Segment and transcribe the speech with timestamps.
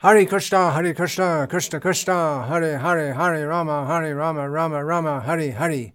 [0.00, 5.50] Hare Krishna, Hare Krishna, Krishna Krishna, Hare Hare, Hare Rama, Hare Rama, Rama Rama, Hare
[5.50, 5.92] Hare.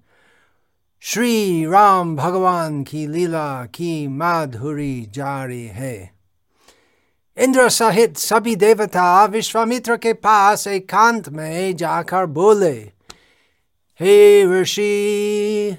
[1.02, 5.96] Shri Ram भगवान की लीला की माधुरी जारी है
[7.38, 12.74] इंद्र सहित सभी देवता विश्वामित्र के पास एकांत में जाकर बोले
[14.00, 15.78] हे ऋषि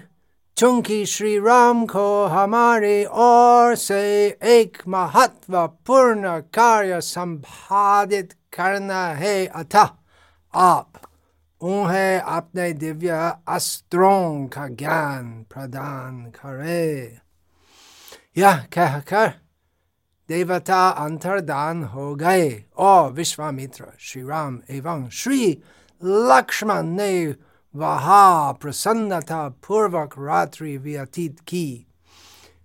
[0.57, 9.89] चूँकि श्री राम को हमारे ओर से एक महत्वपूर्ण कार्य संपादित करना है। अतः
[10.55, 10.93] आप
[11.61, 17.19] उन्हें अपने दिव्य अस्त्रों का ज्ञान प्रदान करे।
[18.39, 19.33] यह कहकर
[20.29, 25.63] देवता अंतर्दान हो गए। और विश्वामित्र, श्री राम एवं श्री
[26.05, 27.35] लक्ष्मण ने
[27.75, 31.87] वहा प्रसन्नता पूर्वक रात्रि व्यतीत की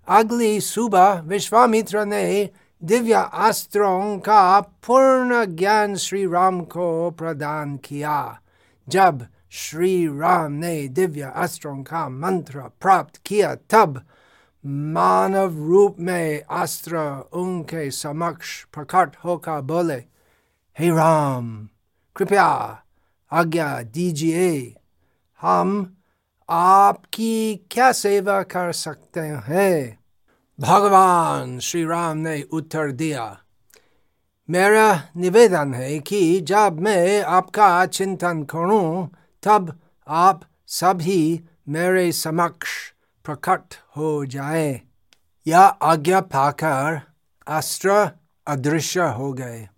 [0.08, 2.50] अगली सुबह विश्वामित्र ने
[2.82, 8.20] दिव्य अस्त्रों का पूर्ण ज्ञान श्री राम को प्रदान किया
[8.88, 14.02] जब श्री राम ने दिव्य अस्त्रों का मंत्र प्राप्त किया तब
[14.94, 16.98] मानव रूप में अस्त्र
[17.34, 20.04] उनके समक्ष प्रकट होकर बोले
[20.78, 21.68] हे राम
[22.16, 22.50] कृपया
[23.32, 24.76] आज्ञा दीजिए
[25.42, 25.98] हम
[26.50, 30.00] आपकी क्या सेवा कर सकते हैं?
[30.60, 33.38] भगवान श्री राम ने उत्तर दिया,
[34.50, 39.10] मेरा निवेदन है कि जब मैं आपका चिंतन करूँ,
[39.44, 42.70] तब आप सभी मेरे समक्ष
[43.26, 44.82] प्रकट हो जाए।
[45.48, 47.02] या आज्ञा पाकर
[47.48, 48.10] अस्त्र
[48.48, 49.70] अदृश्य हो गए।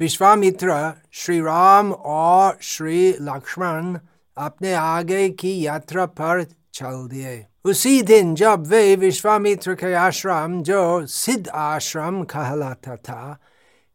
[0.00, 3.98] विश्वामित्र श्री राम और श्री लक्ष्मण
[4.36, 11.06] अपने आगे की यात्रा पर चल दिए। उसी दिन जब वे विश्वामित्र के आश्रम, जो
[11.06, 13.38] सिद्ध आश्रम कहलाता था,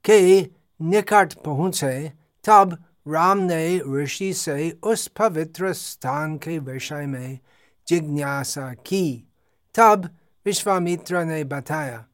[0.06, 0.50] के
[0.82, 2.14] निकट पहुँचे,
[2.46, 7.40] तब राम ने ऋषि से उस पवित्र स्थान के विषय में
[7.88, 9.28] जिज्ञासा की।
[9.76, 10.10] तब
[10.46, 12.06] विश्वामित्र ने बताया,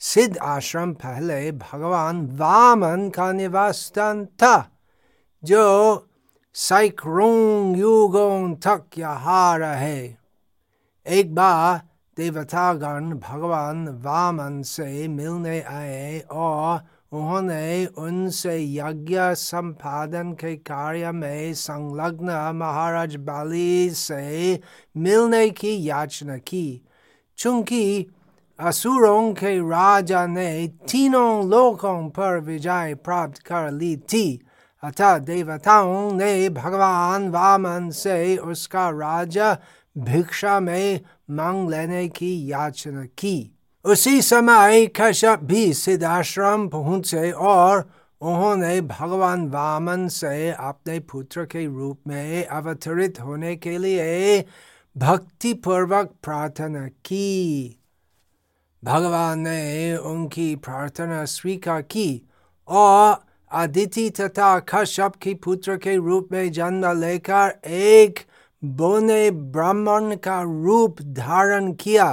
[0.00, 4.70] सिद्ध आश्रम पहले भगवान वामन का निवास स्थान था,
[5.44, 5.94] जो
[6.56, 9.98] सैकड़ों युगों तक यहाँ रहे
[11.06, 11.80] एक बार
[12.16, 16.80] देवतागण भगवान वामन से मिलने आए और
[17.12, 24.60] उन्होंने उनसे यज्ञ संपादन के कार्य में संलग्न महाराज बाली से
[24.96, 26.66] मिलने की याचना की
[27.38, 28.06] चूँकि
[28.58, 34.26] असुरों के राजा ने तीनों लोकों पर विजय प्राप्त कर ली थी
[34.86, 39.58] अतः देवताओं ने भगवान वामन से उसका राजा
[39.98, 48.80] भिक्षा में मांग लेने की याचना की। उसी समय कश्यप भी सिद्धाश्रम पहुँचे और उन्होंने
[48.80, 54.44] भगवान वामन से अपने पुत्र के रूप में अवतरित होने के लिए
[54.96, 57.80] भक्ति पूर्वक प्रार्थना की।
[58.84, 62.28] भगवान ने उनकी प्रार्थना स्वीकार की
[62.68, 68.20] और अदिति तथा कश्यप की पुत्र के रूप में जन्म लेकर एक
[68.62, 72.08] बोने ब्राह्मण का रूप धारण किया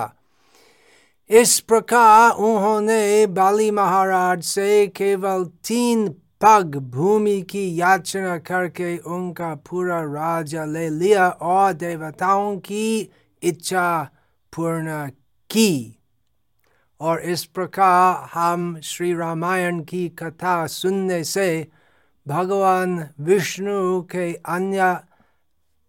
[1.29, 6.07] इस प्रकार उन्होंने बाली महाराज से केवल तीन
[6.41, 13.09] पग भूमि की याचना करके उनका पूरा राज्य ले लिया और देवताओं की
[13.43, 13.87] इच्छा
[14.53, 15.07] पूर्ण
[15.49, 15.99] की
[17.03, 21.67] और इस प्रकार हम श्री रामायण की कथा सुनने से
[22.27, 24.99] भगवान विष्णु के अन्य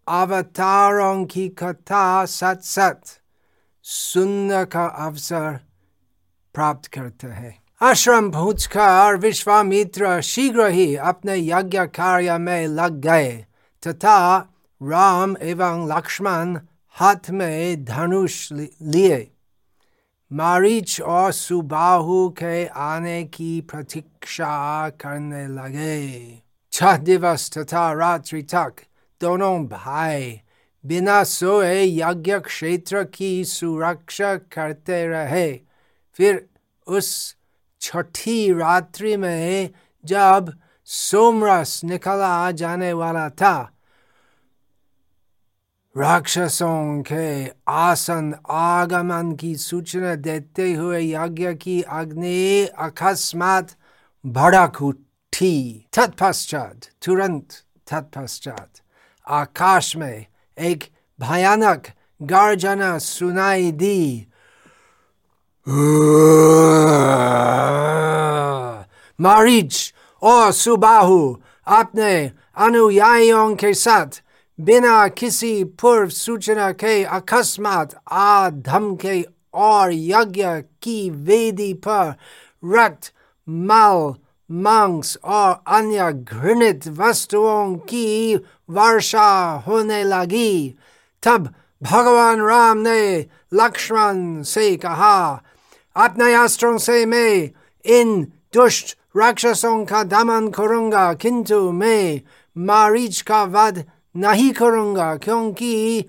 [0.08, 3.02] अवतारों की कथा सत सत
[3.82, 5.58] सुनने का अवसर
[6.54, 13.46] प्राप्त करते हैं। आश्रम पहुंचकर विश्वामित्र शीघ्र ही अपने यज्ञ कार्य में लग गए
[13.86, 14.38] तथा
[14.82, 16.60] राम एवं लक्ष्मण
[16.90, 19.33] हाथ में धनुष लिए।
[20.34, 26.42] मारीच और सुबाहु के आने की प्रतीक्षा करने लगे
[26.72, 28.80] छह दिवस तथा रात्रि तक
[29.20, 30.40] दोनों भाई
[30.84, 35.52] बिना सोए यज्ञ क्षेत्र की सुरक्षा करते रहे
[36.16, 36.44] फिर
[36.86, 37.36] उस
[37.82, 39.70] छठी रात्रि में
[40.04, 40.52] जब
[40.88, 43.73] सोमरस निकला जाने वाला था
[45.96, 53.70] राक्षसों के आसन आगमन की सूचना देते हुए यज्ञ की अग्नि अकस्मात
[54.24, 55.60] भड़क उठी
[55.92, 58.82] तत्पश्चात तुरंत तत्पश्चात
[59.26, 60.26] आकाश में
[60.58, 60.84] एक
[61.18, 61.86] भयानक
[62.22, 64.26] गर्जना सुनाई दी
[69.18, 69.92] मारिच
[70.22, 71.34] और सुबाहु
[71.78, 72.14] अपने
[72.66, 74.22] अनुयायियों के साथ
[74.58, 79.22] बिना किसी पूर्व सूचना के अकस्मात आ धमके
[79.54, 80.46] और यज्ञ
[80.82, 82.14] की वेदी पर
[82.64, 83.12] रक्त,
[83.48, 84.14] माल,
[84.50, 88.36] मांस और अन्य घृणित वस्तुओं की
[88.70, 89.28] वर्षा
[89.66, 90.76] होने लगी।
[91.22, 95.42] तब भगवान राम ने लक्ष्मण से कहा,
[95.96, 97.50] अपने अस्त्रों से मैं
[97.84, 98.22] इन
[98.54, 102.20] दुष्ट राक्षसों का दमन करूँगा, किंतु मैं
[102.56, 103.84] मारीच का वध
[104.16, 106.04] नहीं करूँगा क्योंकि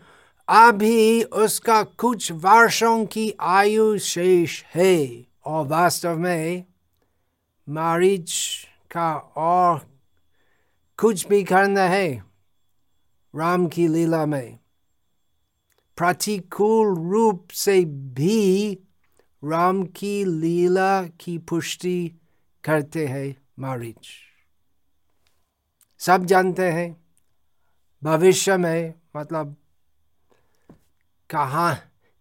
[0.50, 6.66] अभी उसका कुछ वर्षों की आयु शेष है। और वास्तव में
[7.70, 8.32] मारीच
[8.92, 9.80] का और
[10.98, 12.24] कुछ भी करना है
[13.36, 14.60] राम की लीला में।
[15.98, 18.74] प्रतिकूल रूप से भी
[19.44, 22.12] राम की लीला की पुष्टि
[22.64, 24.08] करते हैं मारिच
[26.00, 27.05] सब जानते हैं।
[28.04, 29.56] भविष्य में मतलब
[31.30, 31.74] कहा,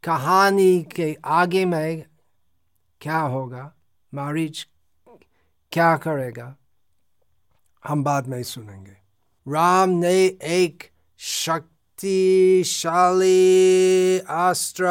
[0.04, 2.04] कहानी के आगे में
[3.00, 3.74] क्या होगा
[4.14, 4.66] मारिच
[5.72, 6.56] क्या करेगा,
[7.84, 8.96] हम बाद में सुनेंगे।
[9.46, 12.58] राम ने एक शक्तिशाली
[14.18, 14.86] अस्त्र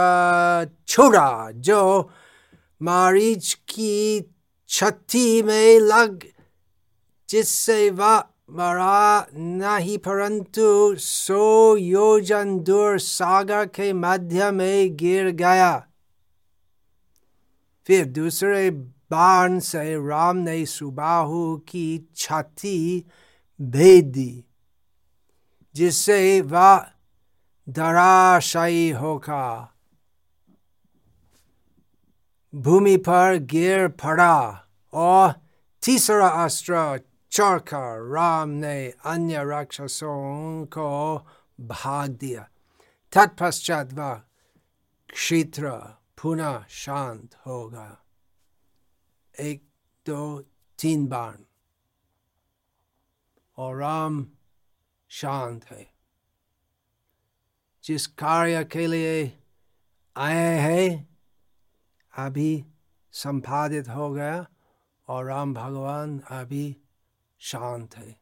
[0.87, 2.11] छोड़ा, जो
[2.81, 4.31] मारीच की
[4.69, 6.23] छठी में लग,
[7.29, 15.71] जिससे वह मरा नहीं परंतु सो योजन दूर सागर के मध्य में गिर गया।
[17.87, 18.69] फिर दूसरे
[19.11, 23.05] बाण से राम ने सुबाहु की छाती
[23.59, 24.43] भेद दी,
[25.75, 26.85] जिससे वह
[27.67, 29.69] धराशायी होगा
[32.53, 35.33] भूमि पर गिर पड़ा और
[35.83, 36.99] तीसरा अस्त्र
[37.33, 41.17] चढ़कर राम ने अन्य राक्षसों को
[41.61, 42.47] भाग दिया
[43.13, 44.13] तत्पश्चात वह
[45.13, 45.69] क्षेत्र
[46.21, 47.87] पुनः शांत होगा
[49.35, 49.63] एक
[50.05, 50.21] दो
[50.79, 51.37] तीन बार
[53.57, 54.25] और राम
[55.09, 55.87] शांत है
[57.83, 59.17] जिस कार्य के लिए
[60.15, 61.07] आए हैं
[62.13, 62.63] अभी
[63.13, 64.45] संपादित हो गया
[65.07, 66.65] और राम भगवान अभी
[67.43, 68.15] शांत है।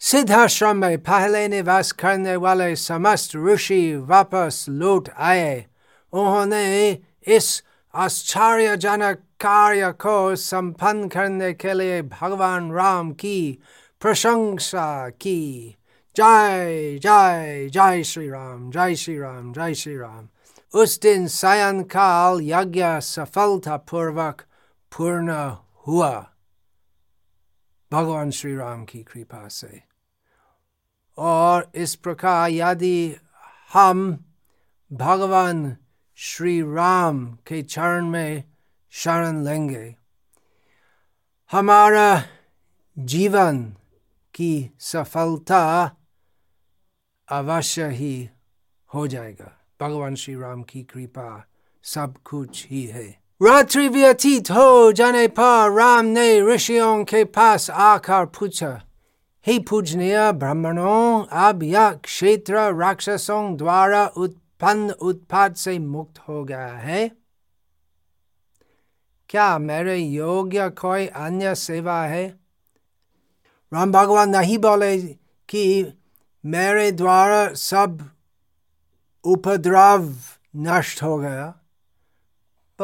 [0.00, 5.66] सिद्धाश्रम में पहले निवास करने वाले समस्त ऋषि वापस लौट आए।
[6.12, 6.90] उन्होंने
[7.26, 7.62] इस
[7.94, 13.58] आश्चर्यजनक कार्य को संपन्न करने के लिए भगवान राम की
[14.00, 15.76] प्रशंसा की।
[16.16, 20.28] जय जय जय श्री राम जय श्री राम जय श्री राम
[20.74, 24.42] उस दिन सायंकाल यज्ञ सफलतापूर्वक
[24.92, 25.56] पूर्ण
[25.86, 26.33] हुआ।
[27.94, 29.82] भगवान श्री राम की कृपा से।
[31.18, 33.16] और इस प्रकार यदि
[33.72, 34.24] हम
[34.92, 35.76] भगवान
[36.14, 38.44] श्री राम के चरण में
[38.90, 39.96] शरण लेंगे,
[41.52, 42.22] हमारा
[42.98, 43.76] जीवन
[44.34, 45.96] की सफलता
[47.28, 48.30] अवश्य ही
[48.94, 51.46] हो जाएगा। भगवान श्री राम की कृपा
[51.82, 58.24] सब कुछ ही है। रात्रि व्यतीत हो जाने पर राम ने ऋषियों के पास आकर
[58.36, 58.70] पूछा
[59.46, 67.10] हे पूजनीय ब्राह्मणों अब यह क्षेत्र राक्षसों द्वारा उत्पन्न उत्पाद से मुक्त हो गया है
[69.30, 72.26] क्या मेरे योग्य कोई अन्य सेवा है
[73.72, 74.96] राम भगवान नहीं बोले
[75.48, 75.64] कि
[76.44, 77.98] मेरे द्वारा सब
[79.24, 80.08] उपद्रव
[80.62, 81.52] नष्ट हो गया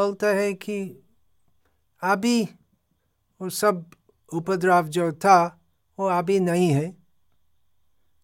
[0.01, 1.05] बोलता है कि
[2.03, 2.49] अभी
[3.41, 3.91] वो सब
[4.33, 5.61] उपद्रव जो था,
[5.99, 6.97] वो अभी नहीं है।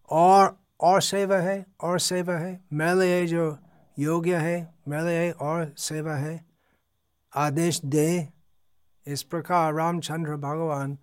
[0.09, 3.57] और और सेवा है, और सेवा है। मेरे लिए जो
[3.99, 6.45] योग्य है मेरे लिए और सेवा है।
[7.35, 8.29] आदेश दे।
[9.07, 10.97] इस प्रकार रामचंद्र भगवान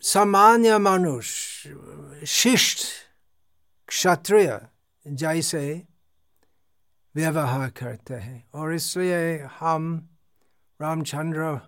[0.00, 2.88] सामान्य मनुष्य, शिष्ट,
[3.86, 4.60] क्षत्रिय
[5.06, 5.82] जैसे
[7.14, 10.08] व्यवहार करते हैं। और इसलिए हम
[10.82, 11.60] रामचंद्र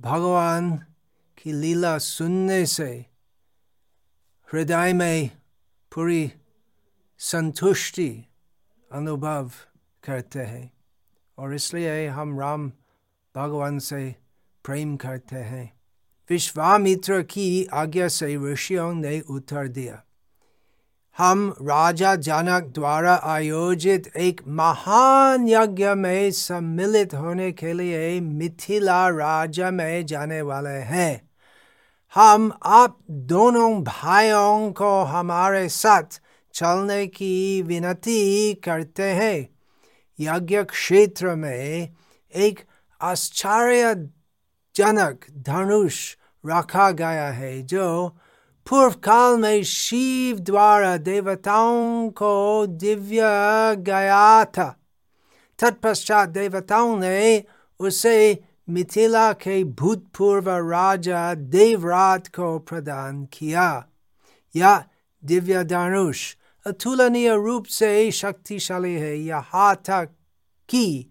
[0.00, 0.76] भगवान
[1.38, 3.06] की लीला सुनने से
[4.52, 5.30] हृदय में
[5.94, 6.32] पूरी
[7.18, 8.24] संतुष्टि
[8.92, 9.50] अनुभव
[10.04, 10.72] करते हैं।
[11.38, 12.72] और इसलिए हम राम
[13.36, 14.14] भगवान से
[14.64, 15.80] प्रेम करते हैं।
[16.30, 20.04] विश्वामित्र की आज्ञा से ऋषियों ने उत्तर दिया।
[21.18, 29.70] हम राजा जनक द्वारा आयोजित एक महान यज्ञ में सम्मिलित होने के लिए मिथिला राज्य
[29.70, 31.30] में जाने वाले हैं।
[32.14, 36.20] हम आप दोनों भाइयों को हमारे साथ
[36.54, 39.48] चलने की विनती करते हैं।
[40.20, 41.94] यज्ञ क्षेत्र में
[42.34, 42.60] एक
[43.00, 48.16] आश्चर्यजनक धनुष रखा गया है, जो
[48.68, 53.20] पूर्व काल में शिव द्वारा देवताओं को दिव्य
[53.82, 54.66] गया था
[55.58, 57.44] तत्पश्चात देवताओं ने
[57.80, 58.18] उसे
[58.68, 63.68] मिथिला के भूतपूर्व राजा देवरात को प्रदान किया
[64.54, 64.84] यह
[65.22, 66.34] दिव्य धनुष
[66.66, 70.10] अतुलनीय रूप से शक्तिशाली है यहाँ तक
[70.68, 71.06] कि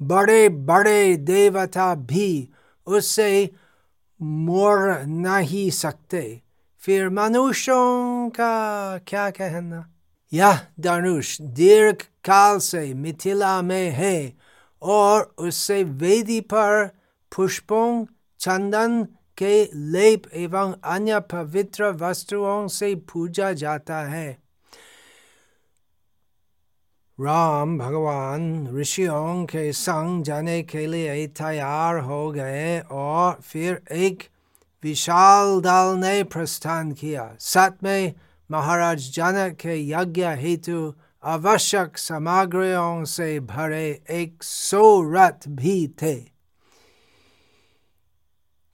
[0.00, 2.48] बड़े बड़े देवता भी
[2.86, 3.30] उससे
[4.20, 6.24] मोर नहीं सकते
[6.86, 9.84] फिर मनुष्यों का क्या कहना
[10.32, 14.32] यह धनुष दीर्घ काल से मिथिला में है
[14.82, 16.86] और उससे वेदी पर
[17.32, 18.04] पुष्पों
[18.40, 19.02] चंदन
[19.38, 19.54] के
[19.92, 24.30] लेप एवं अन्य पवित्र वस्तुओं से पूजा जाता है
[27.18, 34.28] राम भगवान ऋषियों के संग जाने के लिए तैयार हो गए और फिर एक
[34.84, 38.14] विशाल दल ने प्रस्थान किया साथ में
[38.50, 40.92] महाराज जनक के यज्ञ हेतु
[41.24, 44.82] आवश्यक सामग्रियों से भरे एक सौ
[45.14, 46.14] रथ भी थे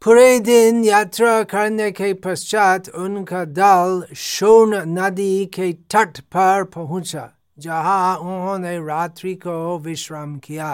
[0.03, 7.29] पूरे दिन यात्रा करने के पश्चात उनका दल शोन नदी के तट पर पहुँचा
[7.59, 10.71] जहाँ उन्होंने रात्रि को विश्राम किया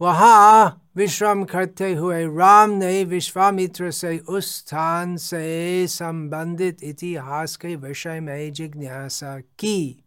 [0.00, 8.20] वहाँ विश्राम करते हुए राम ने विश्वामित्र से उस स्थान से संबंधित इतिहास के विषय
[8.20, 10.04] में जिज्ञासा की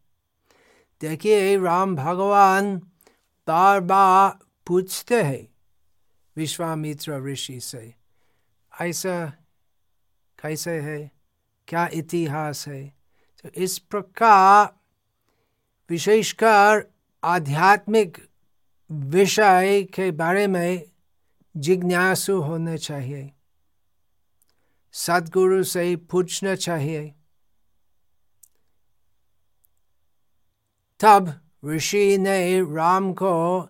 [1.02, 2.76] देखिए राम भगवान
[3.48, 5.48] बार बार पूछते हैं
[6.36, 7.94] विश्वामित्र ऋषि से
[8.72, 9.26] ऐसा
[10.40, 11.00] कैसे है
[11.68, 12.84] क्या इतिहास है
[13.44, 14.74] तो इस प्रकार
[15.90, 16.86] विशेषकर
[17.24, 18.18] आध्यात्मिक
[18.94, 20.84] विषय के बारे में
[21.58, 23.32] जिज्ञासु होना चाहिए।
[24.92, 27.16] सदगुरु से पूछना चाहिए।
[31.00, 33.70] तब ऋषि ने राम को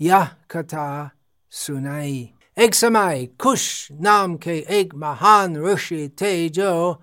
[0.00, 1.10] यह कथा
[1.50, 6.94] सुनाई। एक समय खुश नाम के एक महान ऋषि थे जो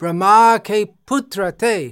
[0.00, 1.90] ब्रह्मा के पुत्र थे।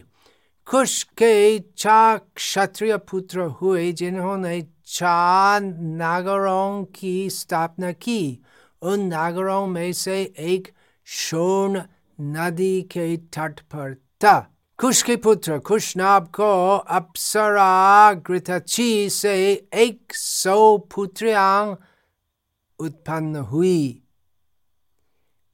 [0.67, 5.61] खुश के चा क्षत्रिय पुत्र हुए, जिन्होंने चार
[6.01, 8.39] नागरों की स्थापना की
[8.83, 10.69] उन नागरों में से एक
[11.07, 11.83] शोन
[12.21, 14.39] नदी के तट पर था
[14.79, 19.37] खुश के पुत्र खुशनाब को अप्सरा गृथची से
[19.75, 21.79] एक सौ पुत्रियाँ
[22.81, 24.03] उत्पन्न हुई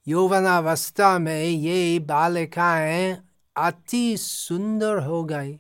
[0.07, 3.17] यौवनावस्था में ये बालिकाएँ
[3.57, 5.59] अति सुंदर हो गई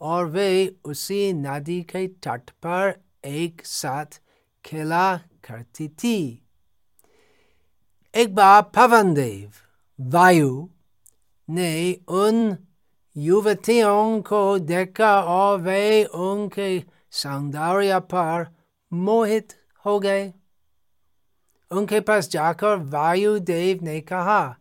[0.00, 4.20] और वे उसी नदी के तट पर एक साथ
[4.64, 6.46] खेला करती थी।
[8.14, 9.52] एक बार पवन देव
[10.00, 10.68] वायु
[11.50, 12.56] ने उन
[13.16, 18.56] युवतियों को देखा और वे उनके सौंदर्य पर
[18.92, 19.52] मोहित
[19.86, 20.32] हो गए।
[21.70, 24.56] उनके पास जाकर वायुदेव ने कहा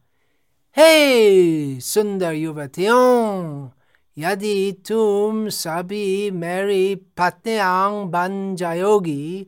[0.77, 3.70] हे hey, सुंदर युवतियों
[4.17, 9.47] यदि तुम सभी मेरी पत्नियाँ बन जाओगी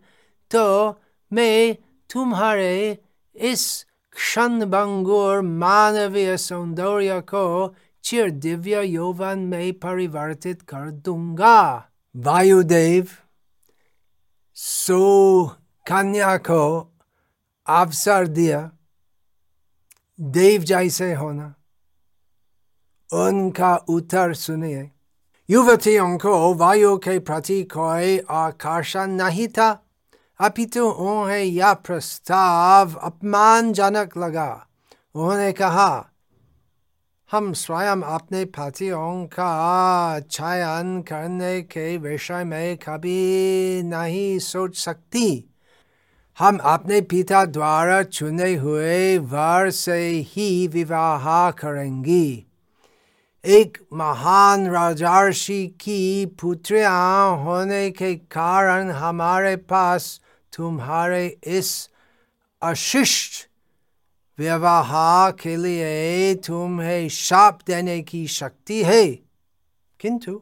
[0.51, 0.99] तो
[1.33, 1.75] मैं
[2.13, 2.97] तुम्हारे
[3.35, 13.07] इस क्षणभंगुर मानवीय सौंदर्य को चिर दिव्य यौवन में परिवर्तित कर दूँगा। वायुदेव
[14.55, 15.47] सो
[15.87, 16.93] कन्या को
[17.67, 18.71] अवसर दिया।
[20.19, 21.53] देव जैसे होना।
[23.09, 24.89] उनका उत्तर सुनिए
[25.49, 29.69] युवतियों को वायु के प्रति कोई आकर्षण नहीं था
[30.39, 34.51] अपितु उन्हें यह प्रस्ताव अपमानजनक लगा
[35.15, 35.89] उन्होंने कहा
[37.31, 45.27] हम स्वयं अपने पतियों का चयन करने के विषय में कभी नहीं सोच सकती
[46.37, 52.45] हम अपने पिता द्वारा चुने हुए वर से ही विवाह करेंगी
[53.45, 60.19] एक महान राजर्षि की पुत्रियाँ होने के कारण हमारे पास
[60.53, 61.89] तुम्हारे इस
[62.61, 63.47] अशिष्ट
[64.39, 69.05] व्यवहार के लिए तुम्हें शाप देने की शक्ति है।
[69.99, 70.41] किंतु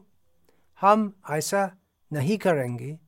[0.80, 1.70] हम ऐसा
[2.12, 2.98] नहीं करेंगे,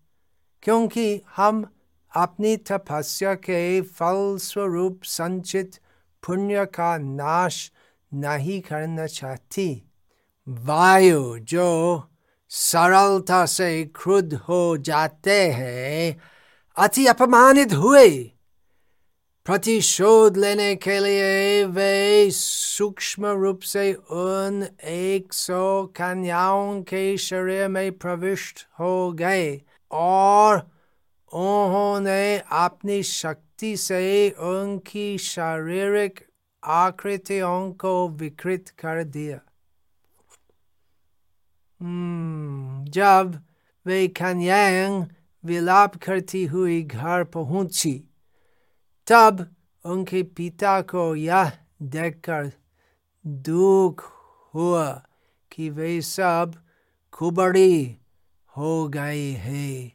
[0.62, 1.64] क्योंकि हम
[2.12, 5.78] अपनी तपस्या के फल स्वरूप संचित
[6.22, 7.70] पुण्य का नाश
[8.14, 9.82] नहीं करना चाहती।
[10.48, 12.04] वायु जो
[12.48, 16.20] सरलता से क्रुद्ध हो जाते हैं,
[16.76, 18.30] अति अपमानित हुए।
[19.44, 27.92] प्रतिशोध लेने के लिए वे सूक्ष्म रूप से उन एक सौ कन्याओं के शरीर में
[27.92, 30.56] प्रविष्ट हो गए और
[31.32, 36.29] उन्होंने अपनी शक्ति से उनकी शारीरिक
[36.64, 39.36] आकृतियों को विकृत कर दिया।
[41.82, 43.44] hmm, जब
[43.86, 45.08] वे कन्याएँ
[45.44, 48.04] विलाप करती हुई घर पहुँची
[49.06, 51.52] तब उनके पिता को यह
[51.82, 52.52] देखकर
[53.26, 54.04] दुख
[54.54, 55.02] हुआ
[55.52, 56.54] कि वे सब
[57.12, 57.98] कुबड़ी
[58.56, 59.92] हो गए है।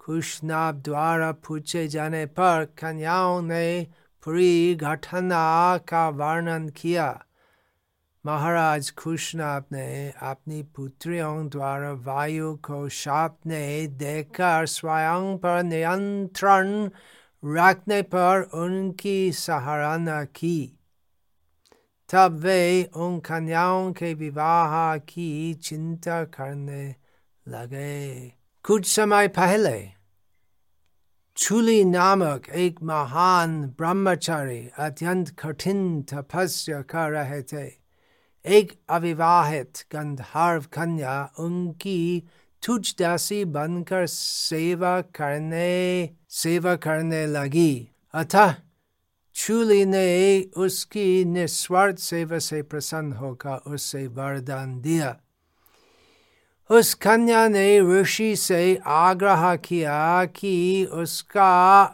[0.00, 3.86] खुशनाब द्वारा पूछे जाने पर कन्याओं ने
[4.24, 7.24] पूरी घटना का वर्णन किया
[8.26, 13.88] महाराज खुशनाब ने अपनी पुत्रियों द्वारा वायु को शाप ने
[14.66, 16.90] स्वयं पर नियंत्रण
[17.44, 20.78] रखने पर उनकी सराहना की।
[22.12, 26.94] तब वे उन कन्याओं के विवाह की चिंता करने
[27.48, 28.28] लगे।
[28.64, 29.99] कुछ समय पहले
[31.40, 35.80] चूली नामक एक महान ब्रह्मचारी अत्यंत कठिन
[36.10, 37.64] तपस्या कर रहे थे
[38.44, 42.02] एक अविवाहित गंधर्व कन्या उनकी
[42.62, 45.70] तुझ दासी बनकर सेवा करने
[46.42, 47.72] सेवा करने लगी
[48.14, 48.54] अतः
[49.36, 50.06] चूली ने
[50.64, 55.16] उसकी निस्वार्थ सेवा से प्रसन्न होकर उससे वरदान दिया
[56.70, 61.84] उस कन्या ने ऋषि से आग्रह किया कि उसका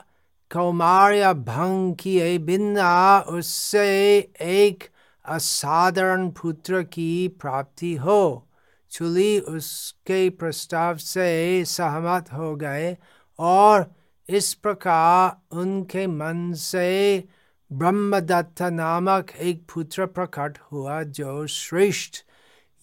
[0.53, 4.85] कौमार्य भंग किए बिना उससे एक
[5.25, 8.49] असाधारण पुत्र की प्राप्ति हो।
[8.91, 12.97] चुली उसके प्रस्ताव से सहमत हो गए
[13.39, 13.95] और
[14.29, 17.25] इस प्रकार उनके मन से
[17.73, 22.26] ब्रह्मदत्त नामक एक पुत्र प्रकट हुआ जो श्रेष्ठ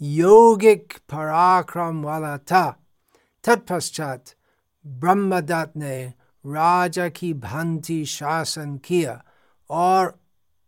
[0.01, 2.85] योगिक पराक्रम वाला था।
[3.43, 4.25] तत्पश्चात
[4.85, 6.13] ब्रह्मदत्त ने
[6.45, 9.23] राजा की भांति शासन किया
[9.69, 10.19] और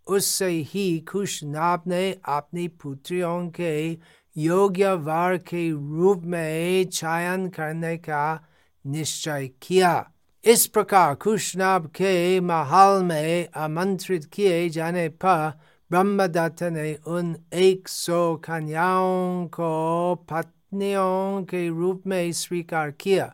[0.07, 3.97] उससे ही खुश नाप ने अपनी पुत्रियों के
[4.37, 8.47] योग्य वार के रूप में चयन करने का
[8.85, 10.11] निश्चय किया।
[10.45, 15.59] इस प्रकार खुशनाभ के महल में आमंत्रित किए जाने पर
[15.91, 23.33] ब्रह्मदत्त ने उन एक सौ कन्याओं को पत्नियों के रूप में स्वीकार किया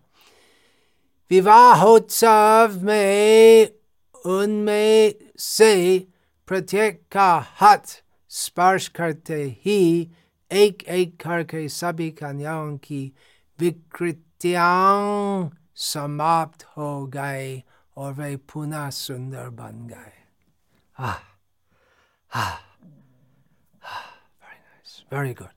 [1.31, 3.67] विवाहोत्सव में
[4.25, 5.73] उनमें से
[6.47, 10.09] प्रत्येक का हाथ स्पर्श करते ही
[10.51, 13.11] एक एक करके सभी कन्याओं की
[13.59, 17.61] विकृतियाँ समाप्त हो गए
[17.97, 20.19] और वे पुनः सुंदर बन गए
[22.33, 22.61] ah,
[23.83, 25.49] ah, very nice, very good.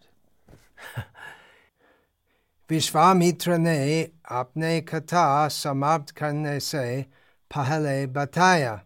[2.70, 7.02] Vishwamitra ने अपने कथा समाप्त करने से
[7.50, 8.80] पहले बताया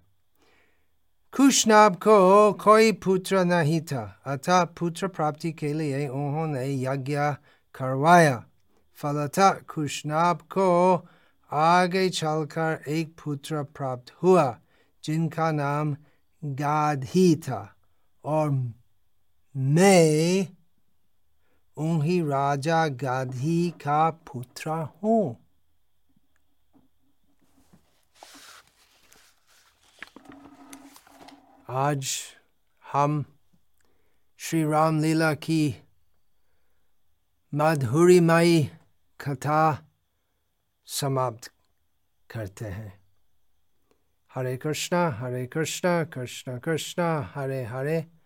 [1.35, 7.17] कुशनाभ को कोई पुत्र नहीं था अतः पुत्र प्राप्ति के लिए उन्होंने यज्ञ
[7.75, 8.45] करवाया
[8.99, 10.69] फलतः कुशनाभ को
[11.53, 14.47] आगे चलकर एक पुत्र प्राप्त हुआ
[15.05, 15.97] जिनका नाम
[16.43, 17.78] गाधी था
[18.29, 18.51] और
[19.57, 20.47] मैं
[21.77, 25.37] उन्हीं राजा गाधी का पुत्र हूँ।
[31.69, 32.11] आज
[32.93, 33.25] हम
[34.39, 35.83] श्री राम लीला की
[37.55, 38.71] माधुरीमयी
[39.21, 39.89] कथा
[40.87, 41.51] समाप्त
[42.31, 43.01] करते हैं।
[44.35, 48.18] हरे कृष्णा हरे कृष्णा, कृष्ण कृष्णा, हरे हरे।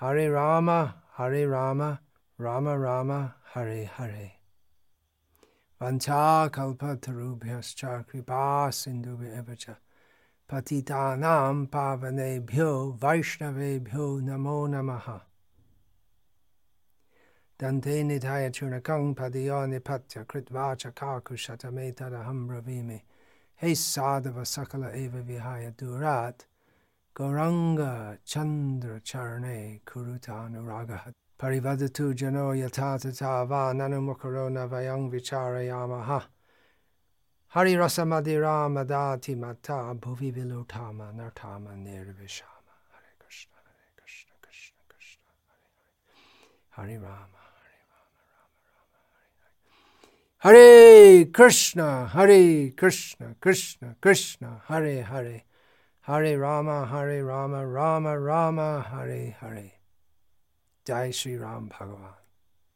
[0.00, 0.70] हरे राम
[1.18, 1.82] हरे राम
[2.38, 3.12] राम राम
[3.54, 4.30] हरे हरे
[5.80, 7.80] वंशाकल्पतरुभ्यश्च
[8.10, 8.42] कृपा
[8.78, 9.76] सिन्धुभ्यः च
[10.50, 12.68] पतितानां पावनेभ्यो
[13.04, 15.06] वैष्णवेभ्यो नमो नमः
[17.60, 23.00] दन्ते निधाय चूर्णकं पदयो निपत्य कृत्वा च काकुशतमेतदहं ब्रवीमि
[23.60, 26.42] हे साधव सकल एव विहाय दूरात्
[27.16, 36.22] Gauranga Chandra Charane Kurutanuraga Parivadatu Jano Yata Tata Va Nanumukaro Navayang Vicharayamaha
[37.46, 45.32] Hari Rasa Madira Madati Mata Bhuvi Vilutama Nartama Nirvishama Hare Krishna Hare Krishna Krishna Krishna
[46.68, 47.42] Hare Hare Hare Rama
[50.36, 55.45] Hare Krishna Hare Krishna Krishna Krishna Hare Hare
[56.06, 59.72] Hare Rama, Hare Rama, Rama Rama, Hare Hare.
[60.84, 62.25] Jai Sri Ram Bhagavan.